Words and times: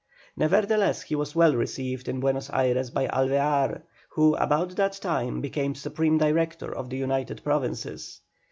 Nevertheless 0.35 1.03
he 1.03 1.15
was 1.15 1.35
well 1.35 1.55
received 1.55 2.07
in 2.07 2.21
Buenos 2.21 2.49
Ayres 2.49 2.89
by 2.89 3.05
Alvear, 3.09 3.83
who 4.09 4.33
about 4.37 4.75
that 4.75 4.93
time 4.93 5.41
became 5.41 5.75
Supreme 5.75 6.17
Director 6.17 6.73
of 6.75 6.89
the 6.89 6.97
United 6.97 7.43
Provinces. 7.43 8.19